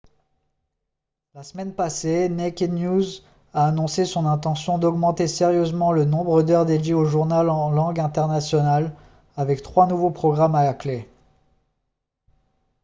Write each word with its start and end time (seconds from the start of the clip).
la 1.35 1.43
semaine 1.43 1.75
passée 1.75 2.27
naked 2.27 2.73
news 2.73 3.03
a 3.53 3.67
annoncé 3.67 4.03
son 4.03 4.25
intention 4.25 4.79
d'augmenter 4.79 5.27
sérieusement 5.27 5.91
le 5.91 6.05
nombre 6.05 6.41
d'heures 6.41 6.65
dédiées 6.65 6.95
au 6.95 7.05
journal 7.05 7.51
en 7.51 7.69
langue 7.69 7.99
internationale 7.99 8.95
avec 9.37 9.61
trois 9.61 9.85
nouveaux 9.85 10.09
programmes 10.09 10.55
à 10.55 10.63
la 10.63 10.73
clé 10.73 11.07